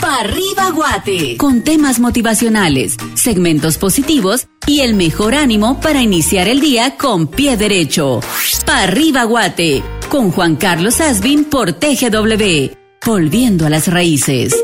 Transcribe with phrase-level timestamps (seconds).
[0.00, 6.60] Pa' arriba Guate, con temas motivacionales, segmentos positivos y el mejor ánimo para iniciar el
[6.60, 8.20] día con pie derecho.
[8.66, 12.72] Pa' arriba Guate, con Juan Carlos Asbin por TGW,
[13.04, 14.54] volviendo a las raíces.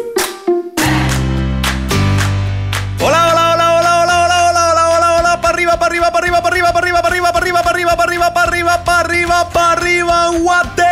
[3.00, 6.26] Hola, hola, hola, hola, hola, hola, hola, hola, hola, hola, para arriba, para arriba, para
[6.26, 9.48] arriba, para arriba, para arriba, para arriba, para arriba, para arriba, para arriba, para arriba,
[9.52, 10.88] para arriba, Guate.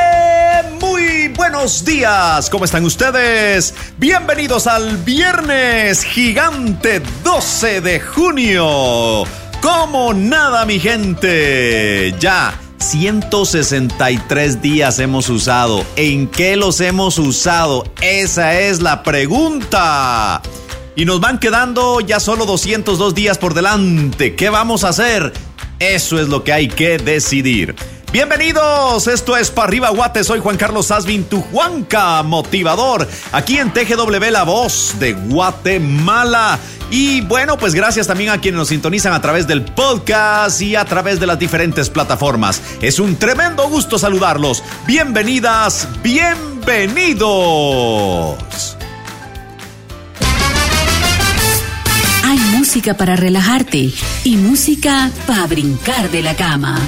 [1.57, 3.72] Buenos días, ¿cómo están ustedes?
[3.96, 9.25] Bienvenidos al viernes gigante 12 de junio.
[9.62, 12.14] Como nada, mi gente.
[12.21, 15.82] Ya 163 días hemos usado.
[15.96, 17.84] ¿En qué los hemos usado?
[18.03, 20.43] Esa es la pregunta.
[20.95, 24.36] Y nos van quedando ya solo 202 días por delante.
[24.36, 25.32] ¿Qué vamos a hacer?
[25.79, 27.75] Eso es lo que hay que decidir.
[28.13, 33.73] Bienvenidos, esto es para arriba Guate, soy Juan Carlos Asvin, tu Juanca motivador, aquí en
[33.73, 36.59] TGW La Voz de Guatemala.
[36.91, 40.85] Y bueno, pues gracias también a quienes nos sintonizan a través del podcast y a
[40.85, 42.63] través de las diferentes plataformas.
[42.81, 44.63] Es un tremendo gusto saludarlos.
[44.87, 47.27] Bienvenidas, bienvenidos.
[52.25, 53.91] Hay música para relajarte
[54.25, 56.79] y música para brincar de la cama.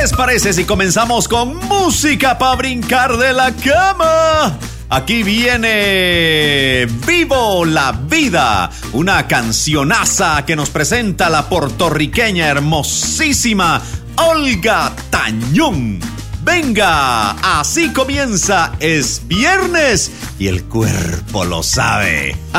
[0.00, 4.56] Les parece si comenzamos con música para brincar de la cama?
[4.88, 13.82] Aquí viene Vivo la Vida, una cancionaza que nos presenta la puertorriqueña hermosísima
[14.16, 15.98] Olga Tañón.
[16.42, 22.36] Venga, así comienza, es viernes y el cuerpo lo sabe.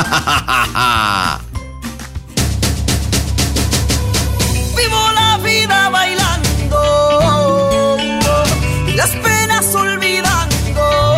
[4.76, 6.39] Vivo la vida bailando,
[9.00, 11.16] las penas olvidando.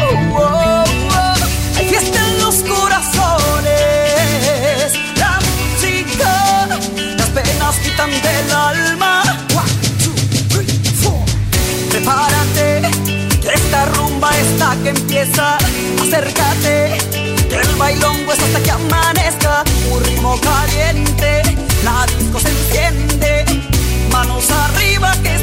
[1.76, 3.72] Hay fiesta en los corazones,
[5.16, 6.68] la música,
[7.18, 9.22] las penas quitan del alma.
[9.56, 9.72] One.
[11.90, 12.82] Prepárate,
[13.40, 15.58] que esta rumba está que empieza.
[16.00, 16.98] Acércate,
[17.48, 19.64] que el bailongo es hasta que amanezca.
[19.90, 21.42] Un ritmo caliente,
[21.82, 23.44] la disco se enciende.
[24.12, 25.41] Manos arriba Es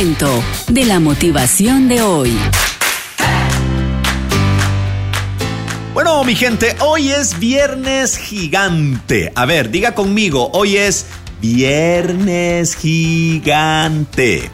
[0.00, 2.34] de la motivación de hoy.
[5.92, 9.30] Bueno, mi gente, hoy es viernes gigante.
[9.34, 11.04] A ver, diga conmigo, hoy es
[11.42, 14.50] viernes gigante.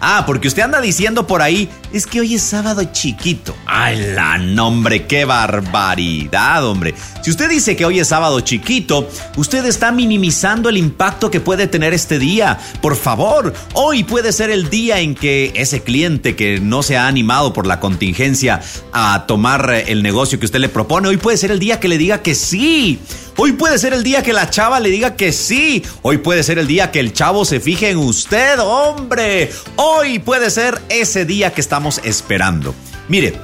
[0.00, 3.54] Ah, porque usted anda diciendo por ahí, es que hoy es sábado chiquito.
[3.66, 6.94] Ay, la nombre, qué barbaridad, hombre.
[7.28, 11.66] Si usted dice que hoy es sábado chiquito, usted está minimizando el impacto que puede
[11.66, 12.58] tener este día.
[12.80, 17.06] Por favor, hoy puede ser el día en que ese cliente que no se ha
[17.06, 18.62] animado por la contingencia
[18.94, 21.98] a tomar el negocio que usted le propone, hoy puede ser el día que le
[21.98, 22.98] diga que sí.
[23.36, 25.84] Hoy puede ser el día que la chava le diga que sí.
[26.00, 29.50] Hoy puede ser el día que el chavo se fije en usted, hombre.
[29.76, 32.74] Hoy puede ser ese día que estamos esperando.
[33.06, 33.34] Mire,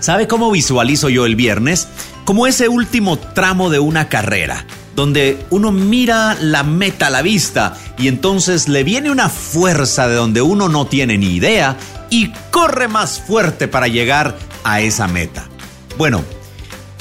[0.00, 1.86] ¿sabe cómo visualizo yo el viernes?
[2.30, 7.76] Como ese último tramo de una carrera donde uno mira la meta a la vista
[7.98, 11.76] y entonces le viene una fuerza de donde uno no tiene ni idea
[12.08, 15.48] y corre más fuerte para llegar a esa meta.
[15.98, 16.22] Bueno,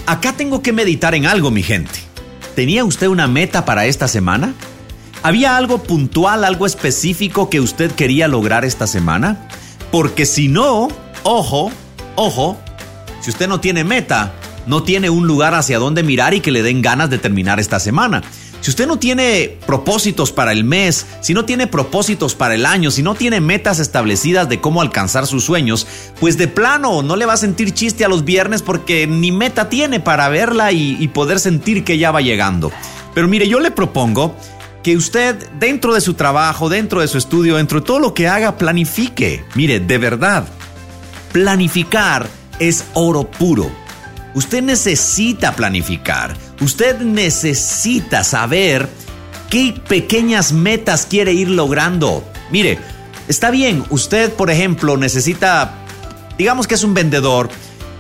[0.08, 2.00] Acá tengo que meditar en algo, mi gente.
[2.56, 4.56] ¿Tenía usted una meta para esta semana?
[5.22, 9.48] ¿Había algo puntual, algo específico que usted quería lograr esta semana?
[9.92, 10.88] Porque si no,
[11.22, 11.72] ojo,
[12.16, 12.58] ojo,
[13.22, 14.34] si usted no tiene meta,
[14.70, 17.80] no tiene un lugar hacia donde mirar y que le den ganas de terminar esta
[17.80, 18.22] semana.
[18.62, 22.92] Si usted no tiene propósitos para el mes, si no tiene propósitos para el año,
[22.92, 25.88] si no tiene metas establecidas de cómo alcanzar sus sueños,
[26.20, 29.70] pues de plano no le va a sentir chiste a los viernes porque ni meta
[29.70, 32.72] tiene para verla y, poder sentir que ya va llegando.
[33.16, 34.36] Pero mire, yo le propongo
[34.84, 38.28] que usted dentro de su trabajo, dentro de su estudio, dentro de todo lo que
[38.28, 39.44] haga, planifique.
[39.56, 40.48] Mire, de verdad,
[41.32, 42.30] planificar
[42.60, 43.72] es oro puro.
[44.34, 46.36] Usted necesita planificar.
[46.62, 48.88] Usted necesita saber
[49.50, 52.24] qué pequeñas metas quiere ir logrando.
[52.52, 52.80] Mire,
[53.28, 55.74] está bien, usted, por ejemplo, necesita,
[56.38, 57.50] digamos que es un vendedor,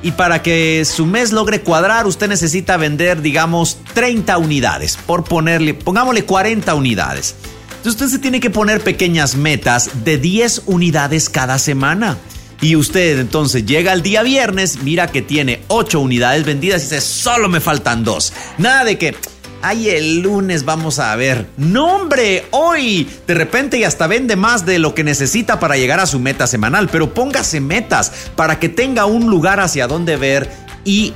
[0.01, 5.73] y para que su mes logre cuadrar, usted necesita vender, digamos, 30 unidades, por ponerle,
[5.73, 7.35] pongámosle 40 unidades.
[7.69, 12.17] Entonces usted se tiene que poner pequeñas metas de 10 unidades cada semana.
[12.61, 17.01] Y usted entonces llega el día viernes, mira que tiene 8 unidades vendidas y dice,
[17.01, 18.33] solo me faltan 2.
[18.57, 19.15] Nada de que,
[19.61, 21.47] ay, el lunes vamos a ver.
[21.55, 26.01] No, hombre, hoy de repente y hasta vende más de lo que necesita para llegar
[26.01, 30.51] a su meta semanal, pero póngase metas para que tenga un lugar hacia donde ver
[30.83, 31.13] y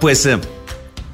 [0.00, 0.26] pues...
[0.26, 0.38] Eh,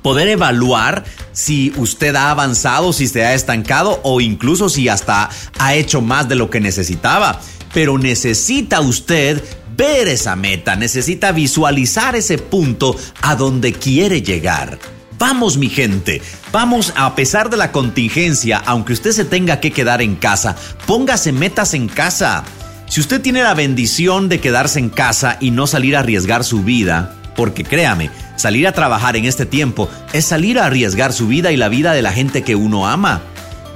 [0.03, 5.29] poder evaluar si usted ha avanzado, si se ha estancado o incluso si hasta
[5.59, 7.41] ha hecho más de lo que necesitaba.
[7.73, 9.43] Pero necesita usted
[9.77, 14.79] ver esa meta, necesita visualizar ese punto a donde quiere llegar.
[15.19, 20.01] Vamos mi gente, vamos a pesar de la contingencia, aunque usted se tenga que quedar
[20.01, 20.57] en casa,
[20.87, 22.43] póngase metas en casa.
[22.89, 26.63] Si usted tiene la bendición de quedarse en casa y no salir a arriesgar su
[26.65, 31.53] vida, porque créame, salir a trabajar en este tiempo es salir a arriesgar su vida
[31.53, 33.23] y la vida de la gente que uno ama.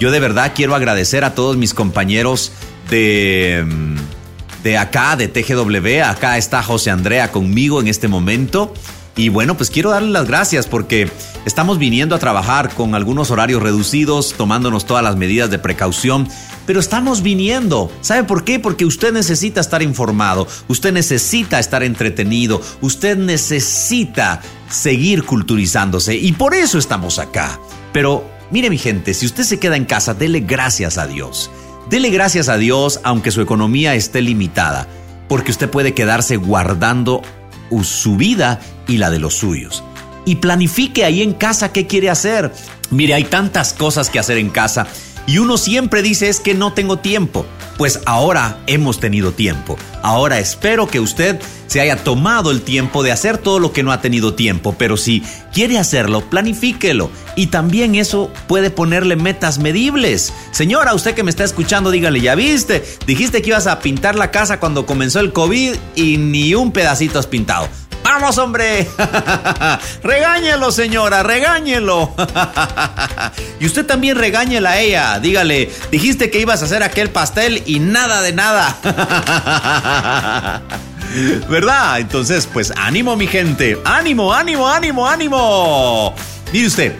[0.00, 2.52] Yo de verdad quiero agradecer a todos mis compañeros
[2.90, 3.93] de mm,
[4.64, 6.02] de acá, de TGW.
[6.04, 8.72] Acá está José Andrea conmigo en este momento.
[9.14, 11.08] Y bueno, pues quiero darle las gracias porque
[11.44, 16.26] estamos viniendo a trabajar con algunos horarios reducidos, tomándonos todas las medidas de precaución,
[16.66, 17.92] pero estamos viniendo.
[18.00, 18.58] ¿Sabe por qué?
[18.58, 26.54] Porque usted necesita estar informado, usted necesita estar entretenido, usted necesita seguir culturizándose y por
[26.54, 27.60] eso estamos acá.
[27.92, 31.52] Pero mire mi gente, si usted se queda en casa, dele gracias a Dios.
[31.88, 34.88] Dele gracias a Dios aunque su economía esté limitada,
[35.28, 37.22] porque usted puede quedarse guardando
[37.82, 39.82] su vida y la de los suyos.
[40.24, 42.52] Y planifique ahí en casa qué quiere hacer.
[42.90, 44.86] Mire, hay tantas cosas que hacer en casa
[45.26, 47.46] y uno siempre dice es que no tengo tiempo.
[47.76, 49.76] Pues ahora hemos tenido tiempo.
[50.02, 53.90] Ahora espero que usted se haya tomado el tiempo de hacer todo lo que no
[53.90, 57.10] ha tenido tiempo, pero si quiere hacerlo, planifíquelo.
[57.34, 60.32] Y también eso puede ponerle metas medibles.
[60.52, 64.30] Señora, usted que me está escuchando, dígale, ya viste, dijiste que ibas a pintar la
[64.30, 67.68] casa cuando comenzó el COVID y ni un pedacito has pintado.
[68.04, 68.86] Vamos, hombre.
[70.02, 72.14] regáñelo, señora, regáñelo.
[73.60, 75.18] y usted también regáñela a ella.
[75.20, 78.76] Dígale, dijiste que ibas a hacer aquel pastel y nada de nada.
[81.48, 81.98] ¿Verdad?
[82.00, 83.78] Entonces, pues ánimo, mi gente.
[83.86, 86.14] Ánimo, ánimo, ánimo, ánimo.
[86.52, 86.94] Mire usted,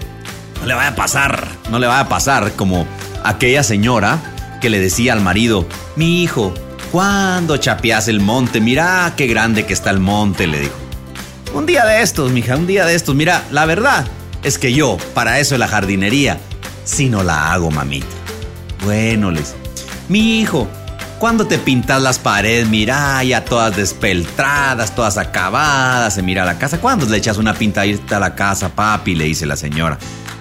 [0.61, 2.87] no le vaya a pasar, no le vaya a pasar como
[3.25, 4.18] aquella señora
[4.62, 6.54] que le decía al marido, mi hijo,
[6.90, 8.62] ¿cuándo chapeas el monte?
[8.62, 10.84] Mira qué grande que está el monte, le dijo.
[11.54, 13.14] Un día de estos, mija, un día de estos.
[13.14, 14.04] Mira, la verdad
[14.42, 16.38] es que yo, para eso de la jardinería,
[16.84, 18.08] si no la hago, mamita.
[18.84, 19.54] Bueno, les.
[20.08, 20.68] Mi hijo,
[21.20, 26.80] Cuando te pintas las paredes, mira, ya todas despeltradas, todas acabadas, se mira la casa.
[26.80, 29.14] ¿Cuándo le echas una pintadita a la casa, papi?
[29.14, 29.96] Le dice la señora.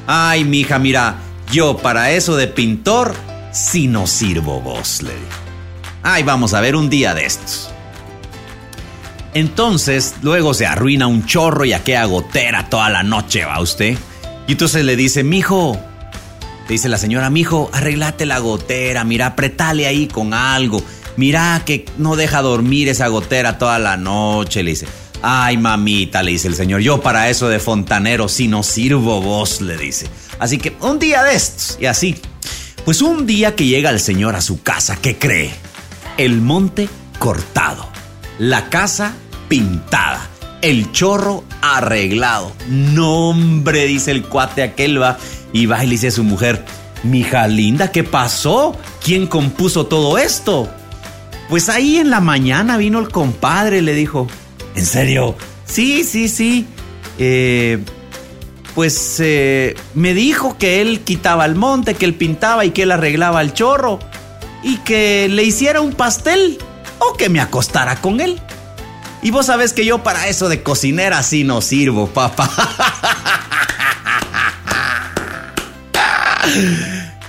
[0.08, 1.16] Ay, mija, mira,
[1.52, 3.14] yo para eso de pintor,
[3.54, 5.38] si no sirvo vos, le dijo.
[6.02, 7.73] Ay, vamos a ver un día de estos.
[9.34, 13.98] Entonces, luego se arruina un chorro y aquella gotera toda la noche, va usted.
[14.48, 15.80] Y entonces le dice, mijo,
[16.68, 20.84] le dice la señora, mijo, arreglate la gotera, mira, apretale ahí con algo.
[21.18, 24.88] Mira que no deja dormir esa gotera toda la noche, le dice.
[25.22, 29.62] Ay, mamita, le dice el señor, yo para eso de fontanero si no sirvo vos,
[29.62, 30.08] le dice.
[30.38, 32.18] Así que un día de estos, y así.
[32.86, 35.52] Pues un día que llega el señor a su casa, ¿qué cree?
[36.18, 37.88] El monte cortado,
[38.38, 39.14] la casa
[39.48, 40.28] pintada,
[40.62, 42.52] el chorro arreglado.
[42.68, 45.18] No, hombre, dice el cuate aquel va
[45.52, 46.64] y va y le dice a su mujer,
[47.04, 48.76] mija linda, ¿qué pasó?
[49.04, 50.70] ¿Quién compuso todo esto?
[51.50, 54.28] Pues ahí en la mañana vino el compadre, le dijo,
[54.76, 55.36] ¿en serio?
[55.66, 56.66] Sí, sí, sí.
[57.20, 57.80] Eh,
[58.74, 62.92] pues eh, me dijo que él quitaba el monte, que él pintaba y que él
[62.92, 64.00] arreglaba el chorro
[64.64, 66.58] y que le hiciera un pastel
[67.00, 68.42] o que me acostara con él.
[69.24, 72.50] Y vos sabés que yo para eso de cocinera así no sirvo, papá.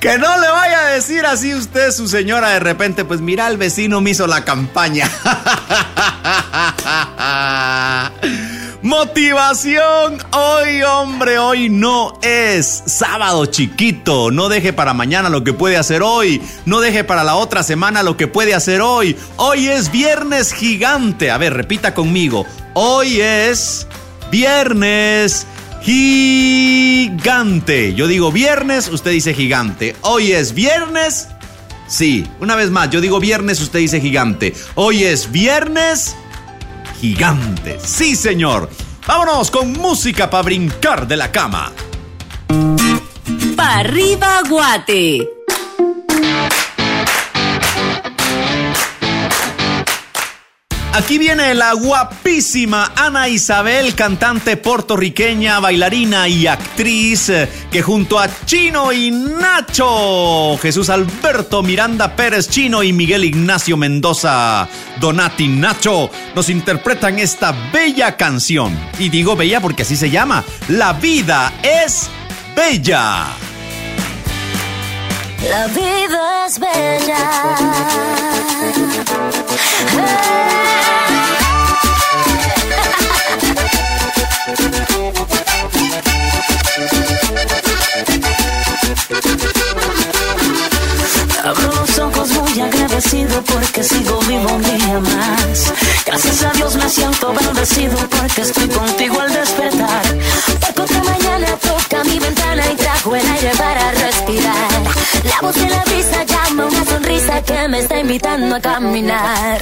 [0.01, 3.57] Que no le vaya a decir así usted, su señora, de repente, pues mira, el
[3.57, 5.11] vecino me hizo la campaña.
[8.85, 10.19] Motivación.
[10.33, 14.31] Hoy, hombre, hoy no es sábado chiquito.
[14.31, 16.43] No deje para mañana lo que puede hacer hoy.
[16.67, 19.17] No deje para la otra semana lo que puede hacer hoy.
[19.37, 21.31] Hoy es viernes gigante.
[21.31, 22.45] A ver, repita conmigo.
[22.75, 23.87] Hoy es
[24.31, 25.47] viernes
[25.81, 26.75] gigante.
[27.95, 29.97] Yo digo viernes, usted dice gigante.
[30.03, 31.29] Hoy es viernes.
[31.87, 34.53] Sí, una vez más, yo digo viernes, usted dice gigante.
[34.75, 36.17] Hoy es viernes
[37.05, 37.79] gigante.
[37.79, 38.71] Sí, señor.
[39.07, 41.71] Vámonos con música para brincar de la cama.
[43.55, 45.34] Pa' arriba, guate.
[50.95, 58.29] Aquí viene la guapísima Ana Isabel, cantante puertorriqueña, bailarina y actriz, eh, que junto a
[58.45, 64.69] Chino y Nacho, Jesús Alberto Miranda Pérez Chino y Miguel Ignacio Mendoza
[65.01, 68.79] Donati Nacho, nos interpretan esta bella canción.
[69.01, 72.09] Y digo bella porque así se llama, La vida es
[72.55, 73.27] bella.
[75.49, 77.19] La vida es bella.
[91.45, 91.87] Abro
[92.61, 95.73] agradecido porque sigo vivo un día más.
[96.07, 100.03] Gracias a Dios me siento bendecido porque estoy contigo al despertar.
[100.61, 104.83] Porque otra mañana toca mi ventana y trajo el aire para respirar.
[105.25, 109.61] La voz de la brisa llama una sonrisa que me está invitando a caminar.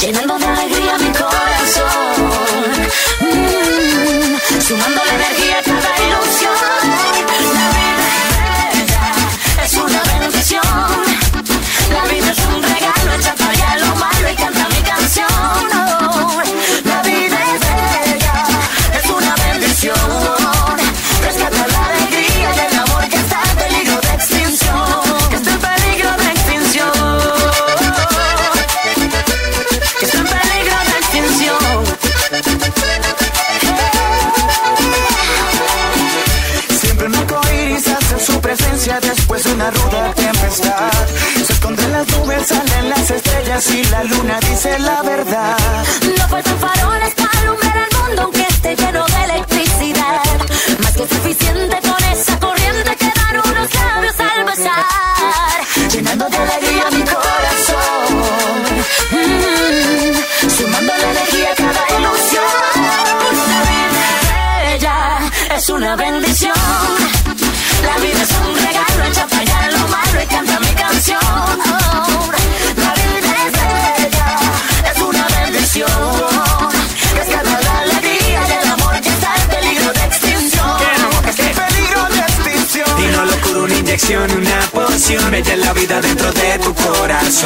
[0.00, 2.30] Llenando de alegría mi corazón.
[3.20, 7.15] Mm, sumando la energía a cada ilusión.
[14.12, 14.75] American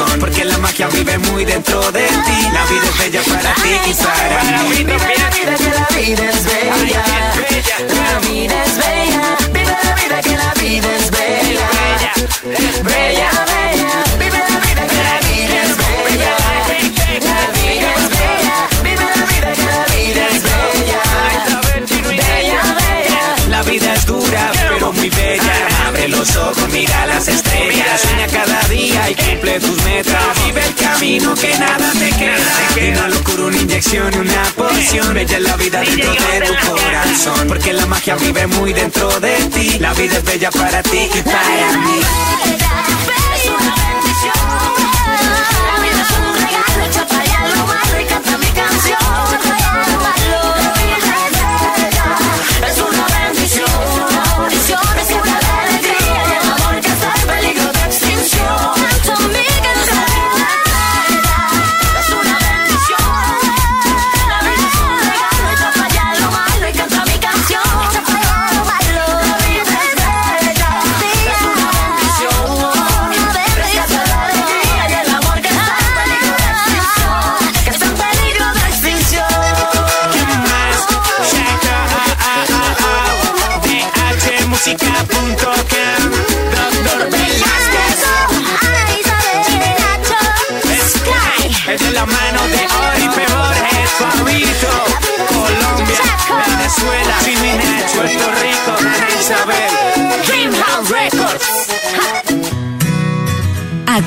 [0.01, 2.49] corazón Porque la magia vive muy dentro de ti.
[2.53, 4.83] La vida es bella para ti y para mí.
[4.83, 6.40] La vida que la vida
[29.41, 30.45] cumple tus metas.
[30.45, 32.99] Vive el camino que nada te queda.
[32.99, 35.13] Una locura, una inyección, una poción.
[35.13, 37.47] Bella es la vida dentro de tu corazón.
[37.47, 39.79] Porque la magia vive muy dentro de ti.
[39.79, 42.01] La vida es bella para ti y para mí.
[48.93, 49.50] A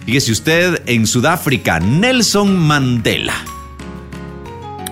[0.06, 3.34] Fíjese usted, en Sudáfrica, Nelson Mandela,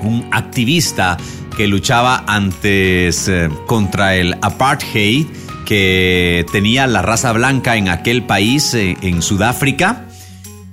[0.01, 1.17] un activista
[1.55, 5.27] que luchaba antes eh, contra el apartheid
[5.65, 10.05] que tenía la raza blanca en aquel país, eh, en Sudáfrica,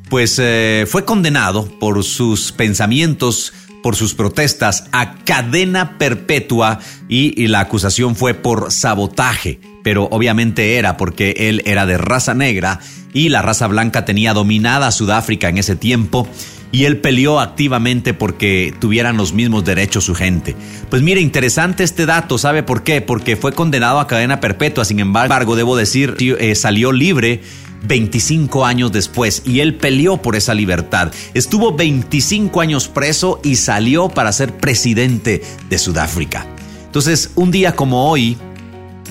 [0.09, 7.47] pues eh, fue condenado por sus pensamientos, por sus protestas a cadena perpetua y, y
[7.49, 12.81] la acusación fue por sabotaje, pero obviamente era porque él era de raza negra
[13.12, 16.29] y la raza blanca tenía dominada Sudáfrica en ese tiempo
[16.72, 20.54] y él peleó activamente porque tuvieran los mismos derechos su gente.
[20.88, 23.00] Pues mire, interesante este dato, ¿sabe por qué?
[23.00, 27.40] Porque fue condenado a cadena perpetua, sin embargo, debo decir, eh, salió libre
[27.87, 31.12] 25 años después y él peleó por esa libertad.
[31.35, 36.46] Estuvo 25 años preso y salió para ser presidente de Sudáfrica.
[36.87, 38.37] Entonces, un día como hoy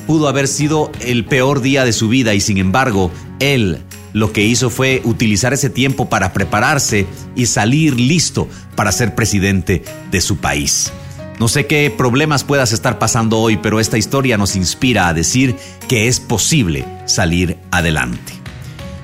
[0.05, 3.79] pudo haber sido el peor día de su vida y sin embargo, él
[4.13, 9.83] lo que hizo fue utilizar ese tiempo para prepararse y salir listo para ser presidente
[10.11, 10.91] de su país.
[11.39, 15.55] No sé qué problemas puedas estar pasando hoy, pero esta historia nos inspira a decir
[15.87, 18.33] que es posible salir adelante.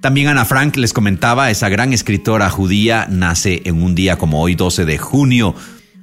[0.04, 4.54] También Ana Frank les comentaba, esa gran escritora judía nace en un día como hoy,
[4.54, 5.54] 12 de junio.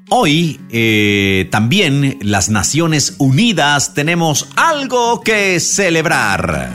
[0.10, 6.74] Hoy eh, también las Naciones Unidas tenemos algo que celebrar.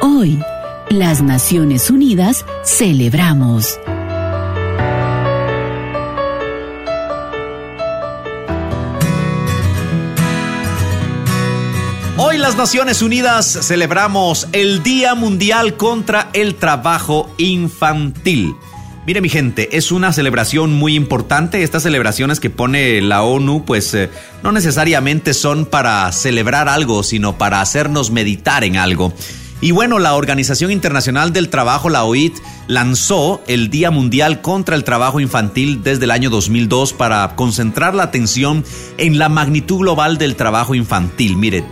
[0.00, 0.40] Hoy,
[0.90, 3.78] las Naciones Unidas celebramos
[12.36, 18.54] Hoy las Naciones Unidas celebramos el Día Mundial contra el Trabajo Infantil.
[19.06, 21.62] Mire mi gente, es una celebración muy importante.
[21.62, 24.10] Estas celebraciones que pone la ONU pues eh,
[24.42, 29.14] no necesariamente son para celebrar algo, sino para hacernos meditar en algo.
[29.62, 34.84] Y bueno, la Organización Internacional del Trabajo, la OIT, lanzó el Día Mundial contra el
[34.84, 38.62] Trabajo Infantil desde el año 2002 para concentrar la atención
[38.98, 41.38] en la magnitud global del trabajo infantil.
[41.38, 41.64] Mire,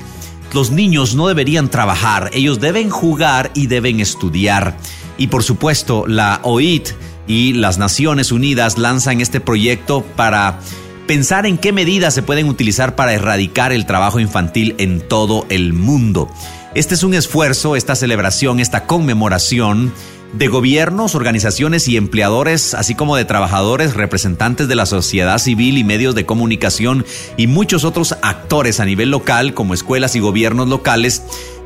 [0.54, 4.76] los niños no deberían trabajar, ellos deben jugar y deben estudiar.
[5.18, 6.90] Y por supuesto, la OIT
[7.26, 10.60] y las Naciones Unidas lanzan este proyecto para
[11.06, 15.72] pensar en qué medidas se pueden utilizar para erradicar el trabajo infantil en todo el
[15.72, 16.30] mundo.
[16.74, 19.92] Este es un esfuerzo, esta celebración, esta conmemoración
[20.36, 25.84] de gobiernos, organizaciones y empleadores, así como de trabajadores, representantes de la sociedad civil y
[25.84, 27.04] medios de comunicación
[27.36, 31.22] y muchos otros actores a nivel local, como escuelas y gobiernos locales,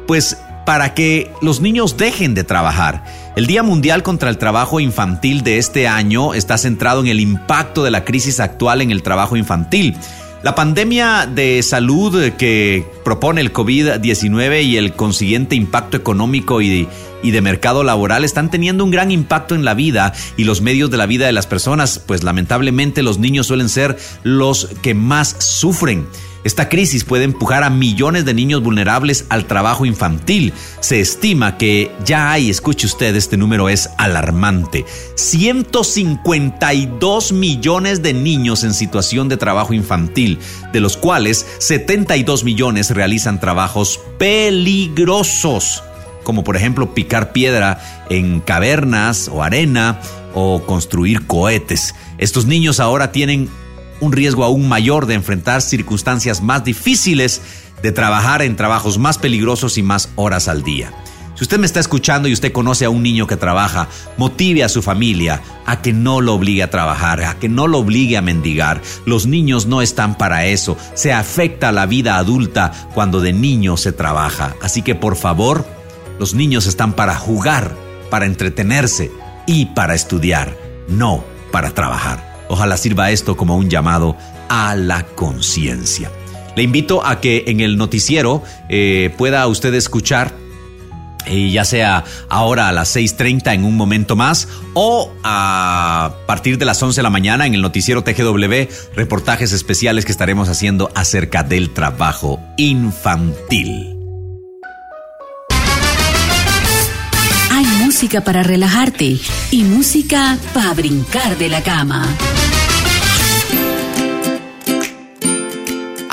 [0.06, 3.02] pues para que los niños dejen de trabajar.
[3.36, 7.84] El Día Mundial contra el Trabajo Infantil de este año está centrado en el impacto
[7.84, 9.96] de la crisis actual en el trabajo infantil.
[10.42, 16.88] La pandemia de salud que propone el COVID-19 y el consiguiente impacto económico y
[17.22, 20.90] y de mercado laboral están teniendo un gran impacto en la vida y los medios
[20.90, 25.36] de la vida de las personas, pues lamentablemente los niños suelen ser los que más
[25.38, 26.06] sufren.
[26.44, 30.52] Esta crisis puede empujar a millones de niños vulnerables al trabajo infantil.
[30.80, 34.84] Se estima que ya hay, escuche usted, este número es alarmante,
[35.16, 40.38] 152 millones de niños en situación de trabajo infantil,
[40.72, 45.82] de los cuales 72 millones realizan trabajos peligrosos,
[46.22, 50.00] como por ejemplo picar piedra en cavernas o arena
[50.34, 51.96] o construir cohetes.
[52.18, 53.48] Estos niños ahora tienen
[54.00, 57.40] un riesgo aún mayor de enfrentar circunstancias más difíciles,
[57.82, 60.92] de trabajar en trabajos más peligrosos y más horas al día.
[61.38, 64.68] Si usted me está escuchando y usted conoce a un niño que trabaja, motive a
[64.68, 68.22] su familia a que no lo obligue a trabajar, a que no lo obligue a
[68.22, 68.82] mendigar.
[69.06, 70.76] Los niños no están para eso.
[70.94, 74.56] Se afecta la vida adulta cuando de niño se trabaja.
[74.60, 75.64] Así que por favor,
[76.18, 77.76] los niños están para jugar,
[78.10, 79.12] para entretenerse
[79.46, 80.56] y para estudiar,
[80.88, 82.27] no para trabajar.
[82.48, 84.16] Ojalá sirva esto como un llamado
[84.48, 86.10] a la conciencia.
[86.56, 90.34] Le invito a que en el noticiero eh, pueda usted escuchar
[91.28, 96.64] eh, ya sea ahora a las 6.30 en un momento más o a partir de
[96.64, 101.42] las 11 de la mañana en el noticiero TGW, reportajes especiales que estaremos haciendo acerca
[101.42, 103.97] del trabajo infantil.
[107.98, 109.18] Música para relajarte
[109.50, 112.06] y música para brincar de la cama.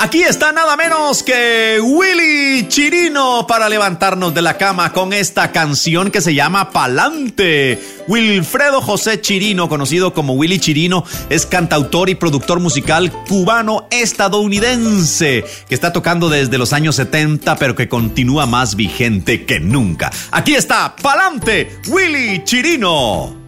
[0.06, 6.12] Aquí está nada menos que Willy Chirino para levantarnos de la cama con esta canción
[6.12, 7.82] que se llama Palante.
[8.06, 15.92] Wilfredo José Chirino, conocido como Willy Chirino, es cantautor y productor musical cubano-estadounidense que está
[15.92, 20.12] tocando desde los años 70 pero que continúa más vigente que nunca.
[20.30, 23.45] Aquí está Palante, Willy Chirino.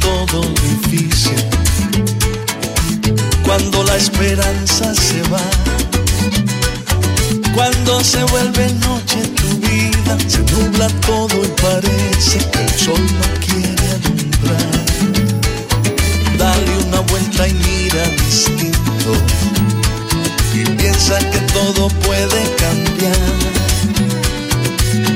[0.00, 1.36] Todo difícil.
[3.44, 5.40] Cuando la esperanza se va.
[7.54, 13.26] Cuando se vuelve noche tu vida, se nubla todo y parece que el sol no
[13.46, 14.84] quiere alumbrar.
[16.36, 19.10] Dale una vuelta y mira distinto.
[20.54, 23.57] Y piensa que todo puede cambiar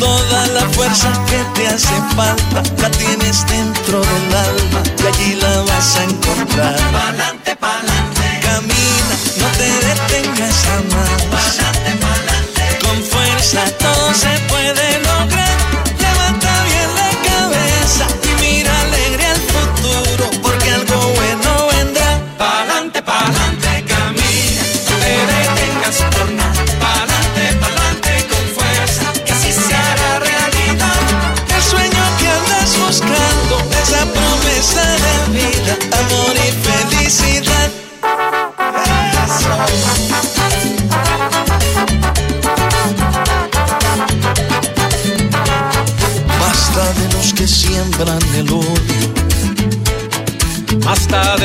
[0.03, 5.63] Toda la fuerza que te hace falta la tienes dentro del alma y allí la
[5.63, 6.77] vas a encontrar.
[6.91, 8.27] Pa'lante, pa'lante.
[8.43, 11.23] Camina, no te detengas jamás.
[11.31, 12.65] Pa'lante, pa'lante.
[12.85, 14.92] Con fuerza todo se puede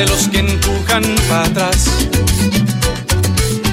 [0.02, 1.86] empujan para atrás.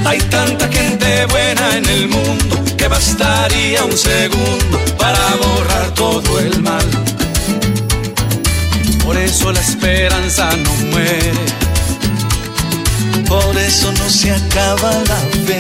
[0.06, 6.62] Hay tanta gente buena en el mundo que bastaría un segundo para borrar todo el
[6.62, 6.86] mal.
[9.04, 11.34] Por eso la esperanza no muere.
[13.28, 15.60] Por eso no se acaba la fe.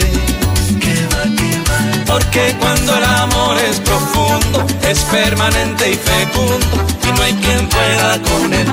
[0.79, 2.05] Que va, que va.
[2.07, 8.19] Porque cuando el amor es profundo, es permanente y fecundo, y no hay quien pueda
[8.21, 8.67] con él.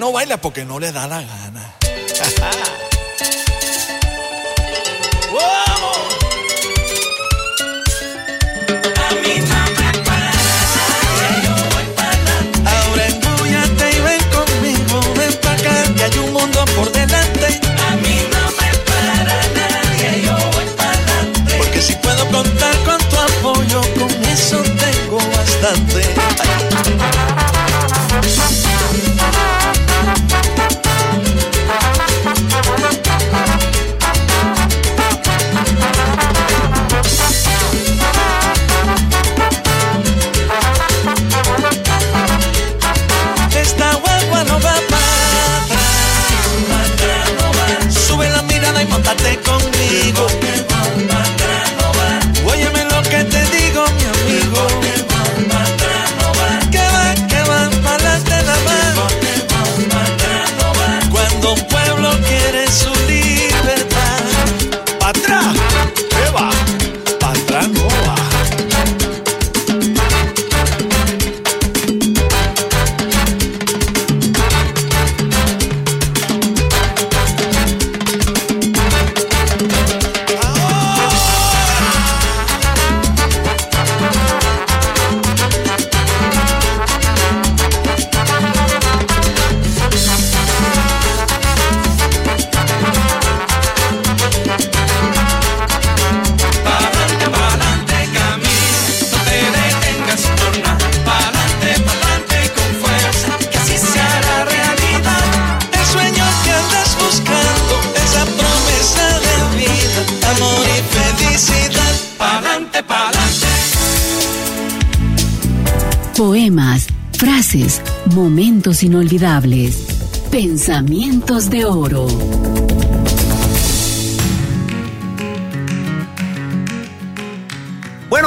[0.00, 1.74] No baila porque no le da la gana.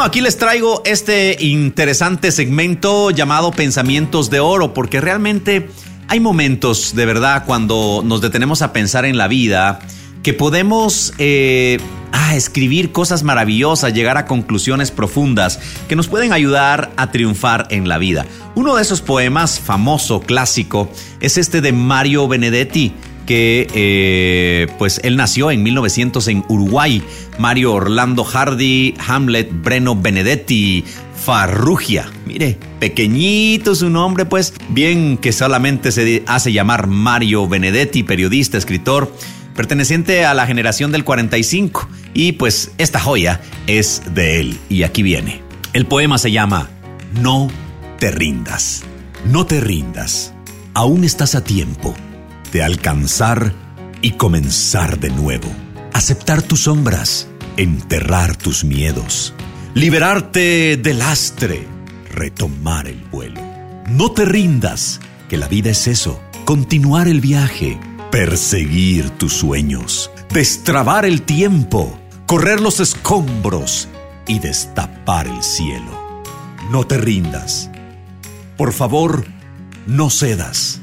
[0.03, 5.69] Aquí les traigo este interesante segmento llamado Pensamientos de Oro, porque realmente
[6.09, 9.79] hay momentos de verdad cuando nos detenemos a pensar en la vida
[10.21, 11.79] que podemos eh,
[12.11, 17.87] ah, escribir cosas maravillosas, llegar a conclusiones profundas que nos pueden ayudar a triunfar en
[17.87, 18.25] la vida.
[18.55, 22.93] Uno de esos poemas famoso, clásico, es este de Mario Benedetti
[23.25, 27.03] que eh, pues él nació en 1900 en Uruguay.
[27.39, 30.83] Mario Orlando Hardy, Hamlet, Breno Benedetti,
[31.15, 32.11] Farrugia.
[32.25, 39.11] Mire, pequeñito su nombre, pues bien que solamente se hace llamar Mario Benedetti, periodista, escritor,
[39.55, 41.87] perteneciente a la generación del 45.
[42.13, 44.57] Y pues esta joya es de él.
[44.69, 45.41] Y aquí viene.
[45.73, 46.69] El poema se llama
[47.19, 47.49] No
[47.99, 48.83] te rindas.
[49.25, 50.33] No te rindas.
[50.75, 51.95] Aún estás a tiempo
[52.61, 53.53] alcanzar
[54.01, 55.49] y comenzar de nuevo.
[55.93, 59.33] Aceptar tus sombras, enterrar tus miedos,
[59.73, 61.65] liberarte del lastre,
[62.11, 63.41] retomar el vuelo.
[63.89, 67.79] No te rindas, que la vida es eso, continuar el viaje,
[68.11, 73.87] perseguir tus sueños, destrabar el tiempo, correr los escombros
[74.27, 76.21] y destapar el cielo.
[76.69, 77.69] No te rindas.
[78.57, 79.25] Por favor,
[79.87, 80.82] no cedas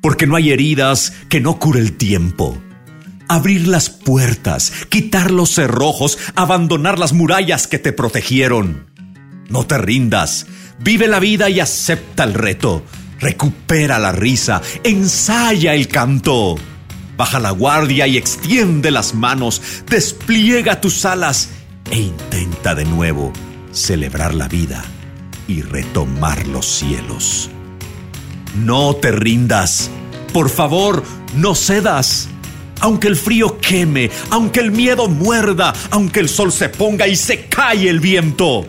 [0.00, 2.60] porque no hay heridas que no cure el tiempo,
[3.28, 8.86] abrir las puertas, quitar los cerrojos, abandonar las murallas que te protegieron.
[9.48, 10.46] No te rindas,
[10.78, 12.84] vive la vida y acepta el reto.
[13.18, 16.56] Recupera la risa, ensaya el canto.
[17.16, 21.50] Baja la guardia y extiende las manos, despliega tus alas
[21.90, 23.32] e intenta de nuevo
[23.72, 24.82] celebrar la vida
[25.46, 27.50] y retomar los cielos.
[28.56, 29.90] No te rindas,
[30.32, 31.02] por favor,
[31.36, 32.28] no cedas.
[32.80, 37.44] Aunque el frío queme, aunque el miedo muerda, aunque el sol se ponga y se
[37.46, 38.66] cae el viento,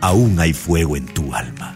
[0.00, 1.74] aún hay fuego en tu alma.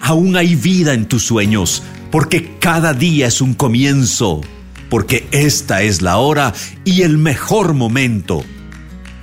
[0.00, 4.40] Aún hay vida en tus sueños, porque cada día es un comienzo,
[4.88, 8.44] porque esta es la hora y el mejor momento,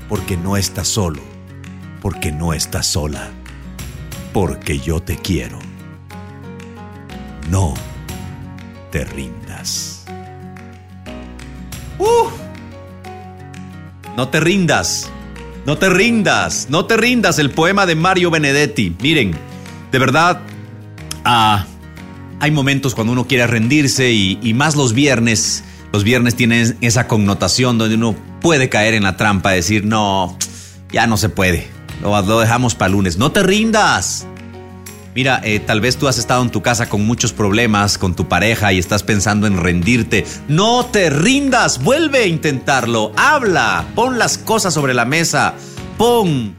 [0.09, 1.21] porque no estás solo,
[2.01, 3.31] porque no estás sola,
[4.35, 5.59] porque yo te quiero.
[7.49, 7.73] No
[8.91, 10.03] te rindas.
[11.97, 12.27] ¡Uh!
[14.17, 15.09] No te rindas.
[15.65, 16.67] No te rindas.
[16.69, 17.39] No te rindas.
[17.39, 18.93] El poema de Mario Benedetti.
[19.01, 19.37] Miren,
[19.93, 20.41] de verdad,
[21.23, 21.65] ah,
[22.41, 25.63] hay momentos cuando uno quiere rendirse y, y más los viernes.
[25.93, 30.37] Los viernes tienen esa connotación donde uno puede caer en la trampa de decir, no,
[30.91, 31.74] ya no se puede.
[32.01, 33.17] Lo, dejamos para lunes.
[33.17, 34.27] No te rindas.
[35.15, 38.27] Mira, eh, tal vez tú has estado en tu casa con muchos problemas con tu
[38.27, 40.25] pareja y estás pensando en rendirte.
[40.49, 43.13] No te rindas, vuelve a intentarlo.
[43.15, 45.53] Habla, pon las cosas sobre la mesa,
[45.97, 46.53] pon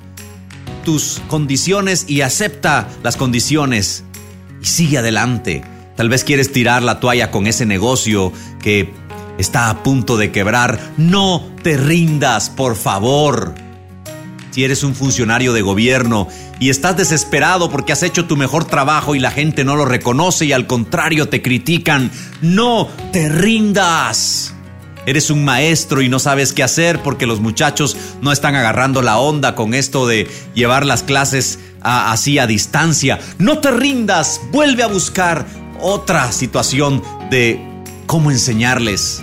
[0.86, 4.04] tus condiciones y acepta las condiciones
[4.62, 5.62] y sigue adelante.
[5.96, 8.90] Tal vez quieres tirar la toalla con ese negocio que
[9.38, 10.78] está a punto de quebrar.
[10.96, 13.65] No te rindas, por favor.
[14.56, 19.14] Si eres un funcionario de gobierno y estás desesperado porque has hecho tu mejor trabajo
[19.14, 24.54] y la gente no lo reconoce y al contrario te critican, no te rindas.
[25.04, 29.18] Eres un maestro y no sabes qué hacer porque los muchachos no están agarrando la
[29.18, 33.18] onda con esto de llevar las clases a- así a distancia.
[33.36, 35.44] No te rindas, vuelve a buscar
[35.82, 37.60] otra situación de
[38.06, 39.22] cómo enseñarles.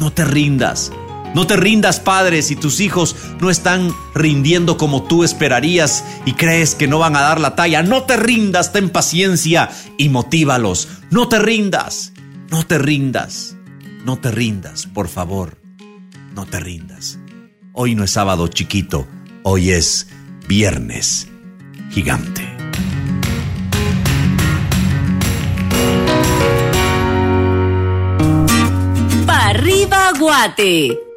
[0.00, 0.90] No te rindas.
[1.34, 6.76] No te rindas, padre, si tus hijos no están rindiendo como tú esperarías y crees
[6.76, 7.82] que no van a dar la talla.
[7.82, 9.68] No te rindas, ten paciencia
[9.98, 10.88] y motívalos.
[11.10, 12.12] No te rindas,
[12.50, 13.56] no te rindas,
[14.04, 15.58] no te rindas, por favor.
[16.34, 17.18] No te rindas.
[17.72, 19.08] Hoy no es sábado chiquito,
[19.42, 20.06] hoy es
[20.46, 21.28] viernes
[21.90, 22.48] gigante.
[29.26, 31.13] Arriba, Guate.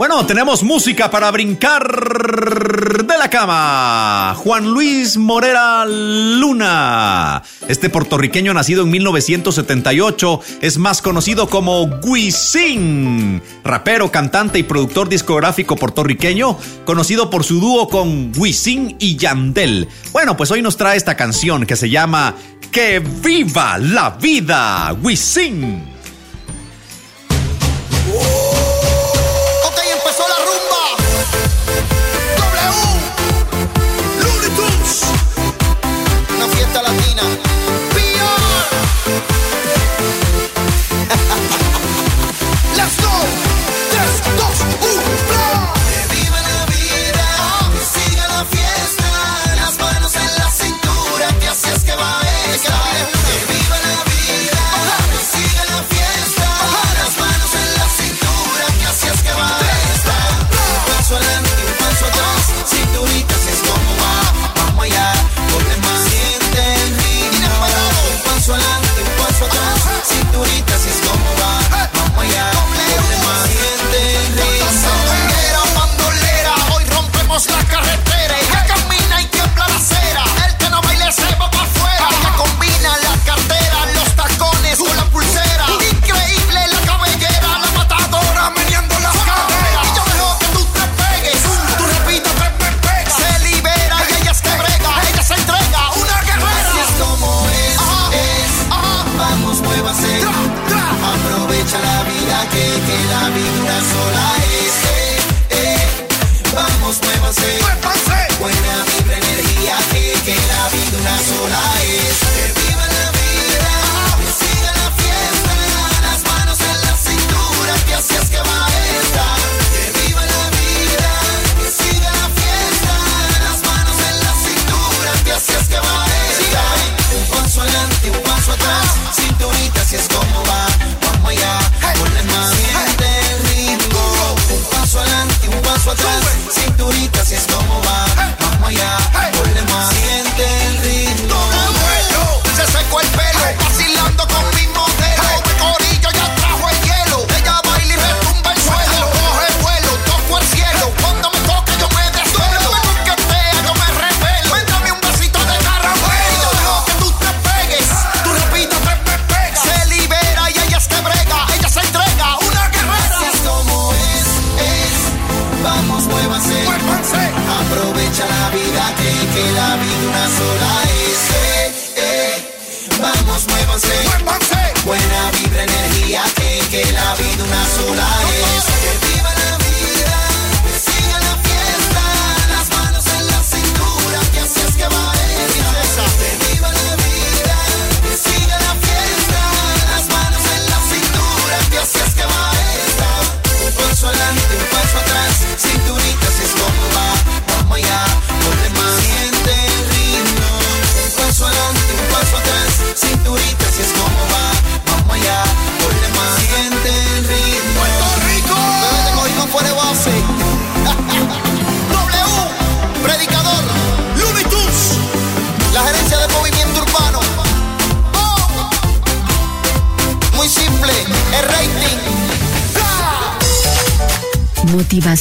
[0.00, 4.34] Bueno, tenemos música para brincar de la cama.
[4.34, 7.42] Juan Luis Morera Luna.
[7.68, 15.76] Este puertorriqueño nacido en 1978 es más conocido como Wisin, rapero, cantante y productor discográfico
[15.76, 19.86] puertorriqueño, conocido por su dúo con Wisin y Yandel.
[20.12, 22.36] Bueno, pues hoy nos trae esta canción que se llama
[22.72, 25.99] Que viva la vida, Wisin.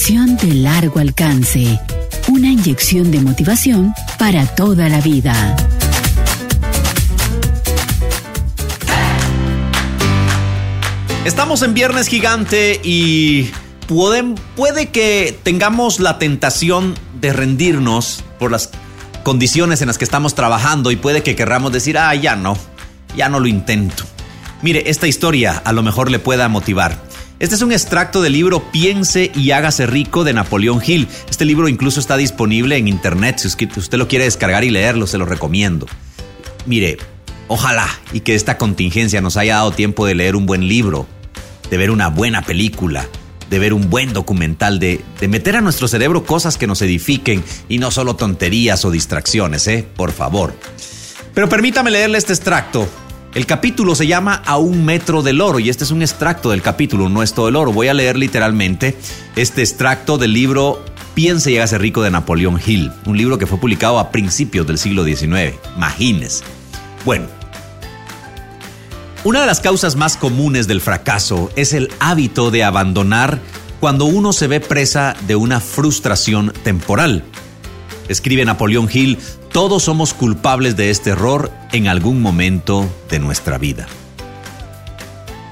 [0.09, 1.79] De largo alcance.
[2.29, 5.55] Una inyección de motivación para toda la vida.
[11.25, 13.51] Estamos en Viernes Gigante y
[13.87, 18.71] pueden- puede que tengamos la tentación de rendirnos por las
[19.23, 22.57] condiciones en las que estamos trabajando y puede que querramos decir, ah, ya no,
[23.15, 24.05] ya no lo intento.
[24.61, 26.97] Mire, esta historia a lo mejor le pueda motivar.
[27.39, 31.07] Este es un extracto del libro Piense y hágase rico de Napoleón Hill.
[31.29, 33.37] Este libro incluso está disponible en internet.
[33.37, 35.87] Si usted lo quiere descargar y leerlo, se lo recomiendo.
[36.65, 36.97] Mire,
[37.47, 41.07] ojalá y que esta contingencia nos haya dado tiempo de leer un buen libro,
[41.69, 43.07] de ver una buena película,
[43.49, 47.41] de ver un buen documental, de, de meter a nuestro cerebro cosas que nos edifiquen
[47.69, 49.87] y no solo tonterías o distracciones, ¿eh?
[49.95, 50.53] Por favor.
[51.33, 52.85] Pero permítame leerle este extracto.
[53.35, 56.63] El capítulo se llama A un metro del oro y este es un extracto del
[56.63, 57.71] capítulo, no es todo el oro.
[57.71, 58.97] Voy a leer literalmente
[59.35, 63.59] este extracto del libro Piense y hágase rico de Napoleón Hill, un libro que fue
[63.59, 65.53] publicado a principios del siglo XIX.
[65.75, 66.43] Imagínese.
[67.05, 67.27] Bueno,
[69.23, 73.39] una de las causas más comunes del fracaso es el hábito de abandonar
[73.79, 77.23] cuando uno se ve presa de una frustración temporal.
[78.07, 79.19] Escribe Napoleón Hill,
[79.51, 83.87] todos somos culpables de este error en algún momento de nuestra vida.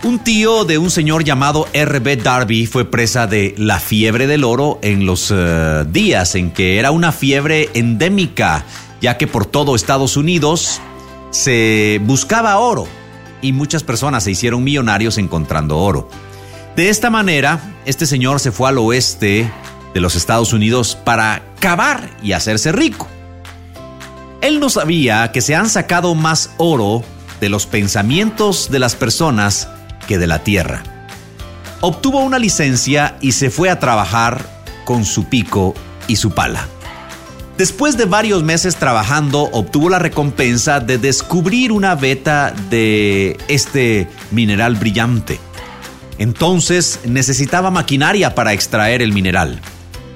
[0.04, 2.18] Un tío de un señor llamado R.B.
[2.18, 6.92] Darby fue presa de la fiebre del oro en los eh, días en que era
[6.92, 8.64] una fiebre endémica,
[9.02, 10.80] ya que por todo Estados Unidos
[11.32, 12.88] se buscaba oro
[13.42, 16.08] y muchas personas se hicieron millonarios encontrando oro.
[16.76, 19.52] De esta manera, este señor se fue al oeste
[19.96, 23.08] de los Estados Unidos para cavar y hacerse rico.
[24.42, 27.04] Él no sabía que se han sacado más oro
[27.42, 29.68] de los pensamientos de las personas
[30.08, 30.84] que de la tierra.
[31.82, 34.46] Obtuvo una licencia y se fue a trabajar
[34.86, 35.74] con su pico
[36.08, 36.68] y su pala.
[37.58, 44.76] Después de varios meses trabajando, obtuvo la recompensa de descubrir una veta de este mineral
[44.76, 45.40] brillante.
[46.20, 49.60] Entonces necesitaba maquinaria para extraer el mineral.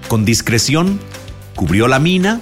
[0.08, 1.00] Con discreción,
[1.56, 2.42] cubrió la mina,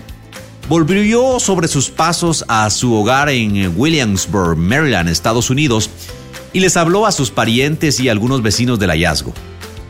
[0.69, 5.89] volvió sobre sus pasos a su hogar en Williamsburg, Maryland, Estados Unidos,
[6.53, 9.33] y les habló a sus parientes y algunos vecinos del hallazgo.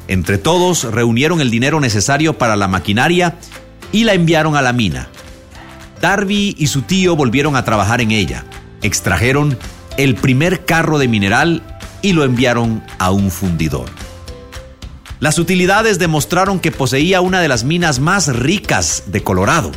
[0.07, 3.37] Entre todos reunieron el dinero necesario para la maquinaria
[3.91, 5.09] y la enviaron a la mina.
[6.01, 8.45] Darby y su tío volvieron a trabajar en ella.
[8.81, 9.57] Extrajeron
[9.97, 11.61] el primer carro de mineral
[12.01, 13.89] y lo enviaron a un fundidor.
[15.19, 19.73] Las utilidades demostraron que poseía una de las minas más ricas de Colorado.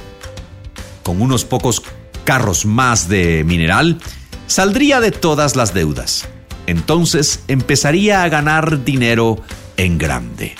[1.02, 1.82] Con unos pocos
[2.24, 3.98] carros más de mineral,
[4.46, 6.28] saldría de todas las deudas.
[6.66, 9.40] Entonces empezaría a ganar dinero
[9.76, 10.54] en grande.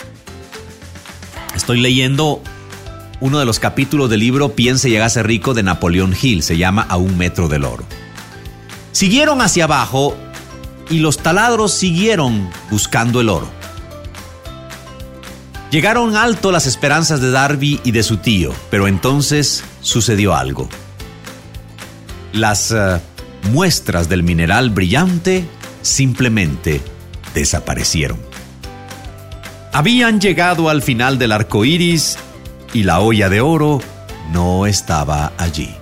[1.55, 2.43] Estoy leyendo
[3.21, 6.87] uno de los capítulos del libro Piense y hágase rico de Napoleón Hill, se llama
[6.89, 7.85] A un metro del oro.
[8.91, 10.17] Siguieron hacia abajo
[10.91, 13.49] y los taladros siguieron buscando el oro.
[15.73, 20.69] Llegaron alto las esperanzas de Darby y de su tío, pero entonces sucedió algo.
[22.35, 23.01] Las eh,
[23.51, 25.47] muestras del mineral brillante
[25.81, 26.83] simplemente
[27.33, 28.19] desaparecieron.
[29.73, 32.19] Habían llegado al final del arco iris
[32.75, 33.81] y la olla de oro
[34.31, 35.75] no estaba allí.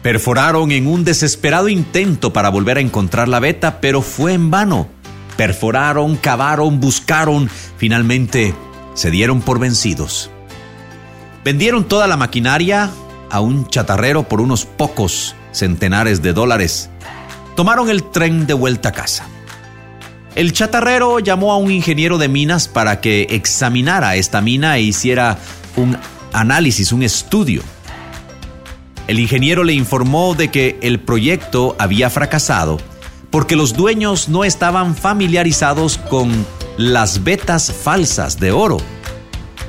[0.00, 4.88] Perforaron en un desesperado intento para volver a encontrar la veta, pero fue en vano.
[5.36, 8.54] Perforaron, cavaron, buscaron, finalmente
[8.94, 10.30] se dieron por vencidos.
[11.44, 12.90] Vendieron toda la maquinaria
[13.30, 16.90] a un chatarrero por unos pocos centenares de dólares.
[17.56, 19.26] Tomaron el tren de vuelta a casa.
[20.34, 25.38] El chatarrero llamó a un ingeniero de minas para que examinara esta mina e hiciera
[25.76, 25.96] un
[26.32, 27.62] análisis, un estudio.
[29.06, 32.78] El ingeniero le informó de que el proyecto había fracasado
[33.34, 38.78] porque los dueños no estaban familiarizados con las vetas falsas de oro.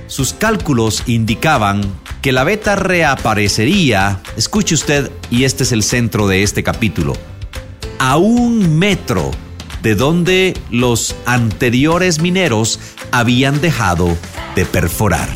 [0.08, 1.82] Sus cálculos indicaban
[2.22, 7.14] que la beta reaparecería, escuche usted, y este es el centro de este capítulo,
[8.00, 9.32] a un metro
[9.84, 12.80] de donde los anteriores mineros
[13.12, 14.18] habían dejado
[14.56, 15.30] de perforar.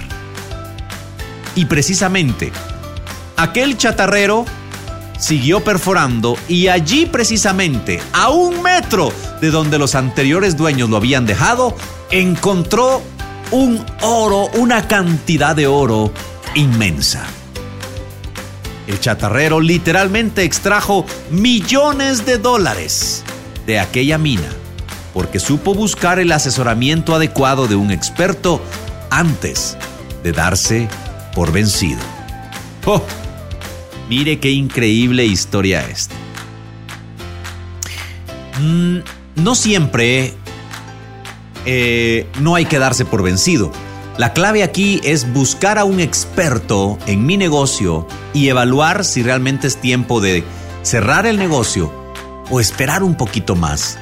[1.55, 2.51] Y precisamente,
[3.37, 4.45] aquel chatarrero
[5.19, 9.11] siguió perforando y allí precisamente, a un metro
[9.41, 11.75] de donde los anteriores dueños lo habían dejado,
[12.09, 13.01] encontró
[13.51, 16.11] un oro, una cantidad de oro
[16.55, 17.25] inmensa.
[18.87, 23.23] El chatarrero literalmente extrajo millones de dólares
[23.67, 24.49] de aquella mina
[25.13, 28.61] porque supo buscar el asesoramiento adecuado de un experto
[29.09, 29.77] antes
[30.23, 30.87] de darse
[31.33, 31.99] por vencido.
[32.85, 33.01] ¡Oh!
[34.09, 36.15] Mire qué increíble historia esta.
[38.59, 38.97] Mm,
[39.35, 40.33] no siempre
[41.65, 43.71] eh, no hay que darse por vencido.
[44.17, 49.67] La clave aquí es buscar a un experto en mi negocio y evaluar si realmente
[49.67, 50.43] es tiempo de
[50.81, 51.93] cerrar el negocio
[52.49, 53.97] o esperar un poquito más.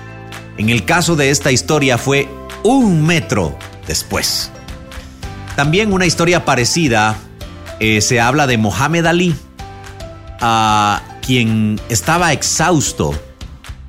[0.58, 2.28] En el caso de esta historia fue
[2.64, 4.51] un metro después.
[5.55, 7.16] También una historia parecida
[7.80, 9.36] eh, se habla de Mohamed Ali,
[10.42, 13.14] a quien estaba exhausto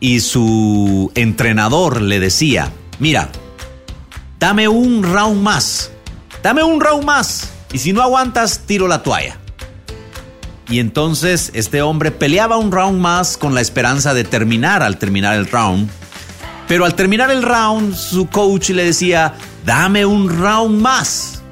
[0.01, 3.29] y su entrenador le decía, mira,
[4.39, 5.91] dame un round más
[6.43, 9.37] dame un round más y si no aguantas, tiro la toalla.
[10.71, 15.37] Y entonces este hombre peleaba un round más con la esperanza de terminar al terminar
[15.37, 15.91] el round.
[16.67, 19.35] Pero al terminar el round, su coach le decía,
[19.65, 21.43] dame un round más.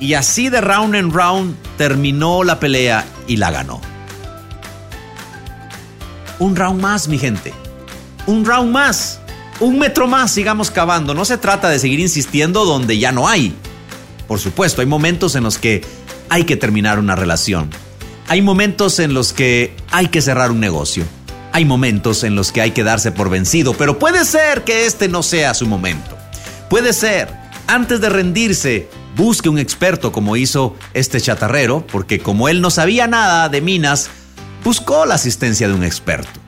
[0.00, 3.80] Y así de round en round terminó la pelea y la ganó.
[6.38, 7.54] Un round más, mi gente.
[8.26, 9.20] Un round más.
[9.60, 11.14] Un metro más, sigamos cavando.
[11.14, 13.54] No se trata de seguir insistiendo donde ya no hay.
[14.28, 15.82] Por supuesto, hay momentos en los que
[16.28, 17.70] hay que terminar una relación.
[18.28, 21.04] Hay momentos en los que hay que cerrar un negocio.
[21.52, 25.08] Hay momentos en los que hay que darse por vencido, pero puede ser que este
[25.08, 26.18] no sea su momento.
[26.68, 27.32] Puede ser,
[27.66, 33.06] antes de rendirse, busque un experto como hizo este chatarrero, porque como él no sabía
[33.06, 34.10] nada de minas,
[34.66, 36.40] buscó la asistencia de un experto.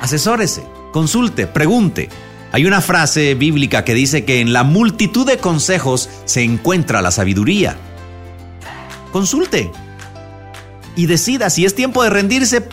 [0.00, 2.08] Asesórese, consulte, pregunte.
[2.52, 7.10] Hay una frase bíblica que dice que en la multitud de consejos se encuentra la
[7.10, 7.76] sabiduría.
[9.10, 9.72] Consulte
[10.94, 12.68] y decida si es tiempo de rendirse,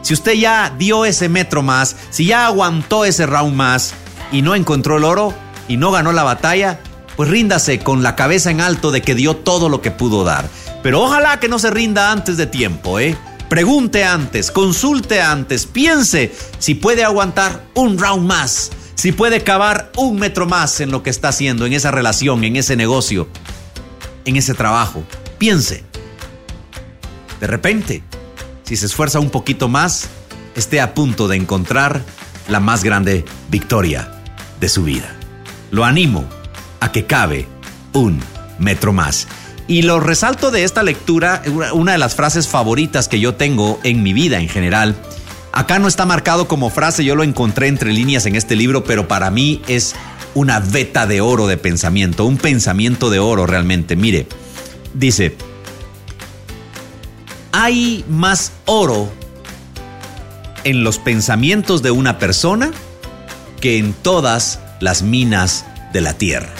[0.00, 3.92] si usted ya dio ese metro más, si ya aguantó ese round más
[4.32, 5.34] y no encontró el oro
[5.68, 6.80] y no ganó la batalla,
[7.14, 10.48] pues ríndase con la cabeza en alto de que dio todo lo que pudo dar.
[10.82, 13.18] Pero ojalá que no se rinda antes de tiempo, ¿eh?
[13.48, 20.18] Pregunte antes, consulte antes, piense si puede aguantar un round más si puede cavar un
[20.18, 23.28] metro más en lo que está haciendo, en esa relación, en ese negocio,
[24.24, 25.04] en ese trabajo.
[25.38, 25.84] Piense.
[27.38, 28.02] De repente,
[28.64, 30.08] si se esfuerza un poquito más,
[30.56, 32.02] esté a punto de encontrar
[32.48, 34.10] la más grande victoria
[34.60, 35.14] de su vida.
[35.70, 36.24] Lo animo
[36.80, 37.46] a que cabe
[37.92, 38.20] un
[38.58, 39.28] metro más.
[39.68, 41.42] Y lo resalto de esta lectura,
[41.72, 44.96] una de las frases favoritas que yo tengo en mi vida en general,
[45.56, 49.08] Acá no está marcado como frase, yo lo encontré entre líneas en este libro, pero
[49.08, 49.94] para mí es
[50.34, 53.96] una veta de oro de pensamiento, un pensamiento de oro realmente.
[53.96, 54.26] Mire,
[54.92, 55.34] dice,
[57.52, 59.10] hay más oro
[60.64, 62.70] en los pensamientos de una persona
[63.58, 65.64] que en todas las minas
[65.94, 66.52] de la tierra.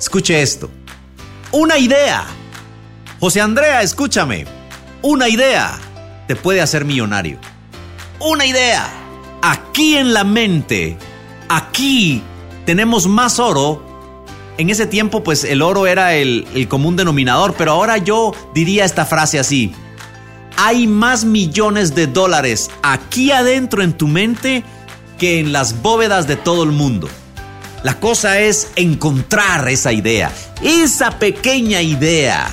[0.00, 0.68] Escuche esto.
[1.52, 2.24] Una idea.
[3.20, 4.46] José Andrea, escúchame.
[5.02, 5.78] Una idea
[6.26, 7.38] te puede hacer millonario
[8.20, 8.88] una idea.
[9.42, 10.96] Aquí en la mente,
[11.48, 12.22] aquí
[12.64, 13.84] tenemos más oro.
[14.58, 19.04] En ese tiempo, pues el oro era el, común denominador, pero ahora yo diría esta
[19.04, 19.72] frase así.
[20.56, 24.64] hay más millones de dólares aquí adentro en tu mente
[25.18, 27.08] que en las bóvedas de todo el mundo.
[27.86, 32.50] La cosa es encontrar esa idea, esa pequeña idea,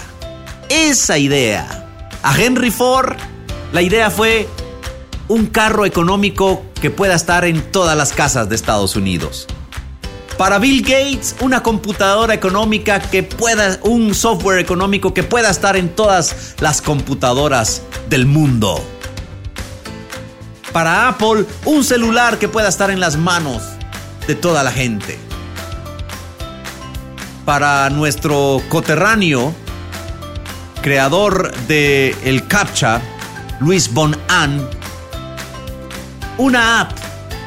[0.70, 1.88] esa idea.
[2.22, 3.16] A Henry Ford,
[3.72, 4.48] la idea fue
[5.30, 9.48] un carro económico que pueda estar en todas las casas de Estados Unidos.
[10.38, 15.90] Para Bill Gates, una computadora económica que pueda, un software económico que pueda estar en
[15.96, 18.80] todas las computadoras del mundo.
[20.72, 23.72] Para Apple, un celular que pueda estar en las manos
[24.28, 25.17] de toda la gente.
[27.45, 29.53] Para nuestro coterráneo,
[30.82, 33.01] creador de el CAPTCHA,
[33.59, 34.67] Luis Bon An,
[36.38, 36.91] una app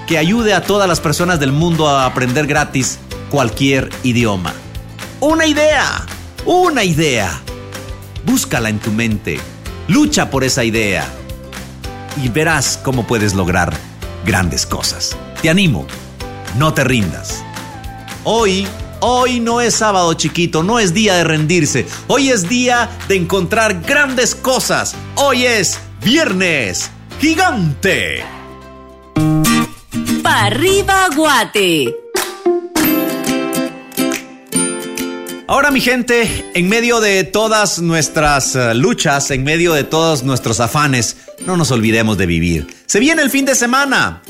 [0.07, 2.99] que ayude a todas las personas del mundo a aprender gratis
[3.31, 4.55] cualquier idioma.
[5.21, 6.07] Una idea,
[6.45, 7.41] una idea.
[8.25, 9.41] Búscala en tu mente,
[9.89, 11.07] lucha por esa idea
[12.23, 13.73] y verás cómo puedes lograr
[14.25, 15.17] grandes cosas.
[15.43, 15.87] Te animo,
[16.57, 17.45] no te rindas.
[18.25, 18.67] Hoy,
[19.01, 21.87] hoy no es sábado chiquito, no es día de rendirse.
[22.07, 24.95] Hoy es día de encontrar grandes cosas.
[25.17, 26.91] Hoy es viernes
[27.21, 28.25] gigante.
[30.23, 31.95] Pa' arriba Guate.
[35.49, 40.59] Ahora mi gente, en medio de todas nuestras eh, luchas, en medio de todos nuestros
[40.59, 42.67] afanes, no nos olvidemos de vivir.
[42.87, 44.23] Se viene el fin de semana.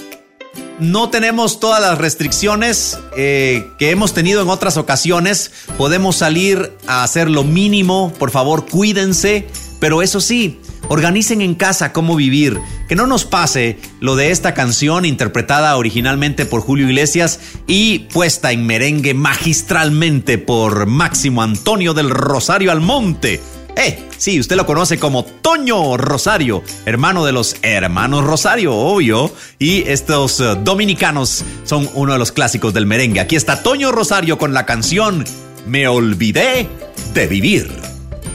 [0.79, 5.51] No tenemos todas las restricciones eh, que hemos tenido en otras ocasiones.
[5.79, 8.13] Podemos salir a hacer lo mínimo.
[8.19, 9.47] Por favor, cuídense.
[9.81, 12.61] Pero eso sí, organicen en casa cómo vivir.
[12.89, 18.53] Que no nos pase lo de esta canción interpretada originalmente por Julio Iglesias y puesta
[18.53, 23.41] en merengue magistralmente por Máximo Antonio del Rosario Almonte.
[23.77, 29.31] Eh, sí, usted lo conoce como Toño Rosario, hermano de los hermanos Rosario, obvio.
[29.59, 33.21] Y estos eh, dominicanos son uno de los clásicos del merengue.
[33.21, 35.25] Aquí está Toño Rosario con la canción
[35.67, 36.69] Me olvidé
[37.13, 37.71] de vivir.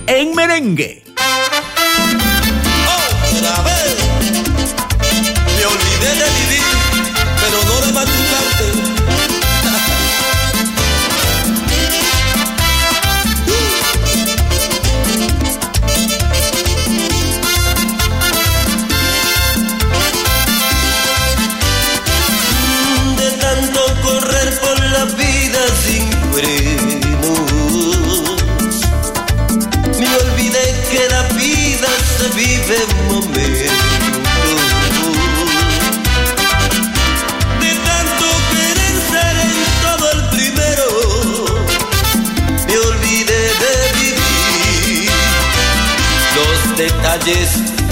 [0.05, 1.00] En merengue.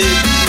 [0.00, 0.39] Me olvidé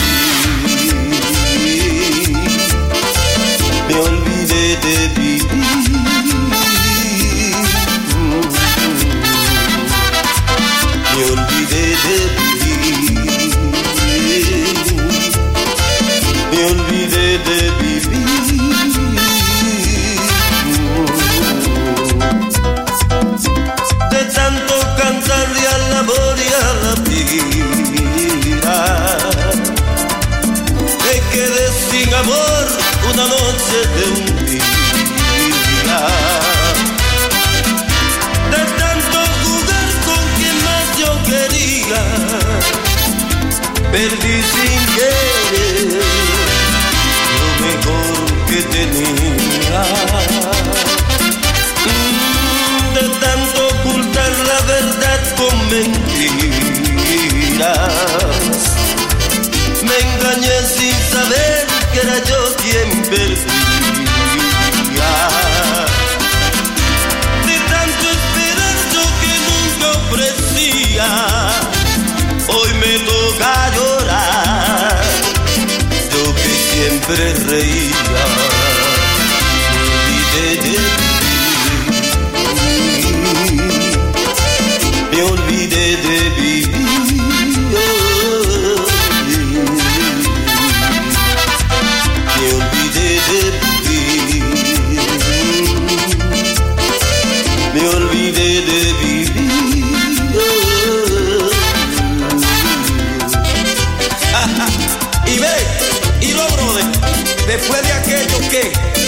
[107.67, 109.00] fue de aquello que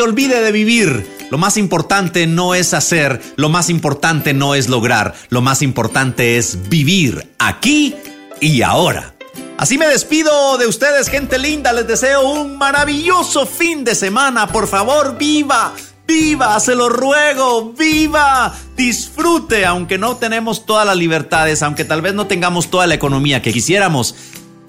[0.00, 1.18] olvide de vivir.
[1.30, 6.38] Lo más importante no es hacer, lo más importante no es lograr, lo más importante
[6.38, 7.94] es vivir aquí
[8.40, 9.14] y ahora.
[9.58, 11.72] Así me despido de ustedes, gente linda.
[11.72, 14.46] Les deseo un maravilloso fin de semana.
[14.46, 15.74] Por favor, viva,
[16.06, 18.54] viva, se lo ruego, viva.
[18.76, 23.42] Disfrute, aunque no tenemos todas las libertades, aunque tal vez no tengamos toda la economía
[23.42, 24.14] que quisiéramos.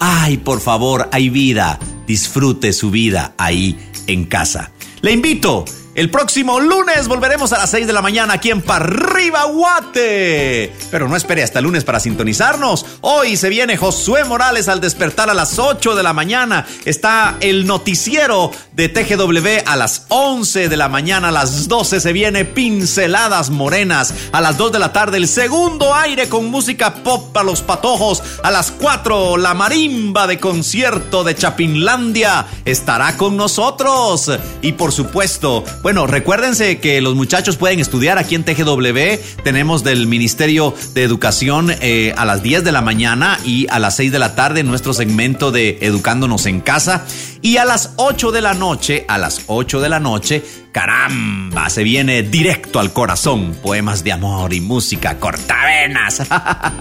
[0.00, 1.78] Ay, por favor, hay vida.
[2.08, 3.78] Disfrute su vida ahí
[4.08, 4.72] en casa.
[5.02, 5.64] Le invito.
[5.96, 10.72] El próximo lunes volveremos a las 6 de la mañana aquí en Parriba Guate.
[10.88, 12.86] Pero no espere hasta el lunes para sintonizarnos.
[13.00, 16.64] Hoy se viene Josué Morales al despertar a las 8 de la mañana.
[16.84, 21.30] Está el noticiero de TGW a las 11 de la mañana.
[21.30, 24.14] A las 12 se viene Pinceladas Morenas.
[24.30, 28.22] A las 2 de la tarde el segundo aire con música pop a los patojos.
[28.44, 34.30] A las 4 la marimba de concierto de Chapinlandia estará con nosotros.
[34.62, 39.42] Y por supuesto, bueno, recuérdense que los muchachos pueden estudiar aquí en TGW.
[39.42, 43.96] Tenemos del Ministerio de Educación eh, a las 10 de la mañana y a las
[43.96, 47.06] 6 de la tarde nuestro segmento de Educándonos en Casa.
[47.40, 51.82] Y a las 8 de la noche, a las 8 de la noche, caramba, se
[51.82, 53.56] viene directo al corazón.
[53.62, 56.22] Poemas de amor y música cortavenas.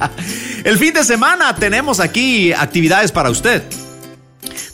[0.65, 3.63] El fin de semana tenemos aquí actividades para usted.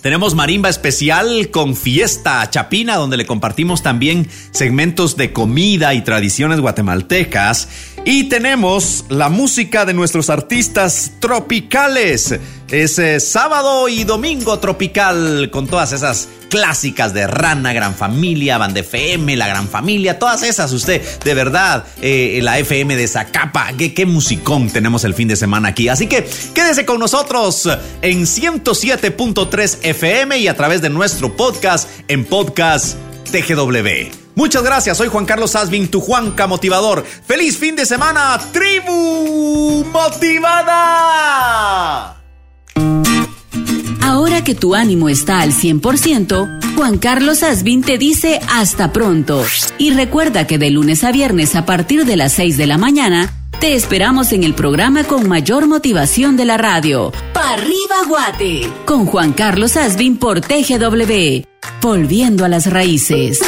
[0.02, 6.60] Tenemos marimba especial con fiesta chapina, donde le compartimos también segmentos de comida y tradiciones
[6.60, 7.68] guatemaltecas.
[8.06, 12.40] Y tenemos la música de nuestros artistas tropicales.
[12.70, 18.76] Es eh, sábado y domingo tropical con todas esas clásicas de Rana, Gran Familia, Band
[18.76, 20.74] FM, La Gran Familia, todas esas.
[20.74, 25.36] Usted, de verdad, eh, la FM de Zacapa, qué, qué musicón tenemos el fin de
[25.36, 25.90] semana aquí.
[25.90, 27.70] Así que quédese con nosotros
[28.02, 32.98] en 107.3 FM y a través de nuestro podcast en Podcast
[33.32, 34.10] TGW.
[34.34, 37.06] Muchas gracias, soy Juan Carlos Asvin, tu Juanca Motivador.
[37.28, 41.36] ¡Feliz fin de semana, tribu motivada!
[44.02, 49.44] Ahora que tu ánimo está al 100%, Juan Carlos Asbin te dice hasta pronto.
[49.78, 53.34] Y recuerda que de lunes a viernes a partir de las 6 de la mañana,
[53.60, 57.12] te esperamos en el programa con mayor motivación de la radio.
[57.34, 58.70] Pa' arriba Guate.
[58.86, 61.44] Con Juan Carlos Asbin por TGW.
[61.82, 63.40] Volviendo a las raíces.